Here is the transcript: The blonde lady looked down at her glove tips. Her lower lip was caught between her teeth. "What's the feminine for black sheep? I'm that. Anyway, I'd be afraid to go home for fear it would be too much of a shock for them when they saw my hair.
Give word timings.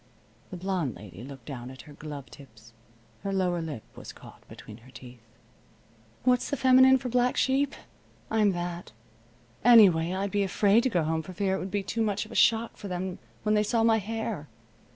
The 0.49 0.57
blonde 0.57 0.95
lady 0.95 1.21
looked 1.23 1.45
down 1.45 1.69
at 1.69 1.83
her 1.83 1.93
glove 1.93 2.31
tips. 2.31 2.73
Her 3.21 3.31
lower 3.31 3.61
lip 3.61 3.83
was 3.95 4.11
caught 4.11 4.41
between 4.47 4.77
her 4.77 4.89
teeth. 4.89 5.21
"What's 6.23 6.49
the 6.49 6.57
feminine 6.57 6.97
for 6.97 7.07
black 7.07 7.37
sheep? 7.37 7.75
I'm 8.31 8.51
that. 8.53 8.93
Anyway, 9.63 10.11
I'd 10.11 10.31
be 10.31 10.41
afraid 10.41 10.81
to 10.81 10.89
go 10.89 11.03
home 11.03 11.21
for 11.21 11.33
fear 11.33 11.55
it 11.55 11.59
would 11.59 11.69
be 11.69 11.83
too 11.83 12.01
much 12.01 12.25
of 12.25 12.31
a 12.31 12.33
shock 12.33 12.77
for 12.77 12.87
them 12.87 13.19
when 13.43 13.53
they 13.53 13.61
saw 13.61 13.83
my 13.83 13.99
hair. 13.99 14.47